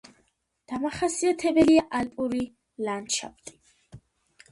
[0.69, 2.41] დამახასიათებელია ალპური
[2.87, 3.55] ლანდშაფტი.